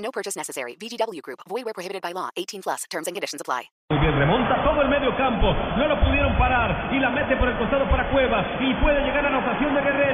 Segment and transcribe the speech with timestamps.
[0.00, 0.76] No purchase necessary.
[0.80, 1.40] VGW Group.
[1.48, 2.30] Void where prohibited by law.
[2.36, 2.84] 18 plus.
[2.90, 3.70] Terms and conditions apply.
[3.90, 5.52] Muy bien, remonta todo el medio campo.
[5.76, 6.94] No lo pudieron parar.
[6.94, 8.38] Y la mete por el costado para Cueva.
[8.60, 10.09] Y puede llegar a la anotación de Guerrero.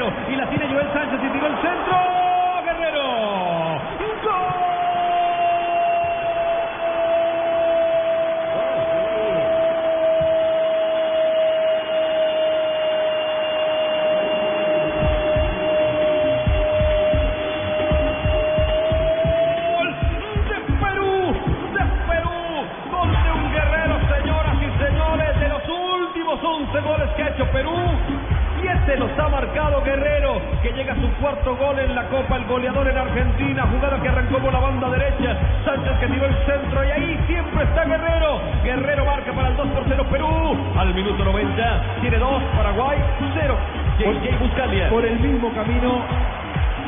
[28.87, 32.45] Siete los ha marcado Guerrero, que llega a su cuarto gol en la Copa, el
[32.45, 36.85] goleador en Argentina, jugada que arrancó por la banda derecha, Sánchez que tiró el centro
[36.85, 38.41] y ahí siempre está Guerrero.
[38.63, 42.99] Guerrero marca para el 2 por 0 Perú, al minuto 90, tiene 2 Paraguay,
[43.35, 43.57] 0.
[43.99, 44.89] JJ Buscalia.
[44.89, 46.03] por el mismo camino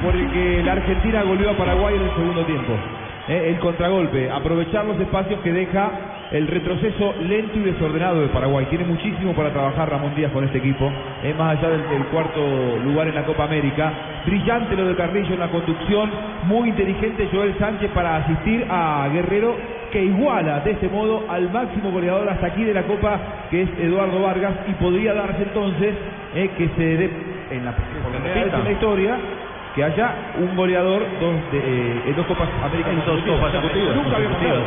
[0.04, 2.74] por el que la Argentina goleó a Paraguay en el segundo tiempo.
[3.26, 5.90] Eh, el contragolpe, aprovechar los espacios que deja
[6.30, 8.66] el retroceso lento y desordenado de Paraguay.
[8.66, 10.90] Tiene muchísimo para trabajar Ramón Díaz con este equipo,
[11.22, 12.40] eh, más allá del, del cuarto
[12.84, 13.92] lugar en la Copa América.
[14.26, 16.10] Brillante lo de Carrillo en la conducción,
[16.44, 19.56] muy inteligente Joel Sánchez para asistir a Guerrero
[19.90, 23.18] que iguala de este modo al máximo goleador hasta aquí de la Copa,
[23.50, 25.94] que es Eduardo Vargas, y podría darse entonces
[26.34, 27.10] eh, que se dé
[27.50, 27.74] en la,
[28.34, 29.16] en la historia
[29.74, 33.52] que haya un goleador dos de, eh, en dos Copas Américas En dos Copas.
[33.94, 34.62] Nunca había pasado.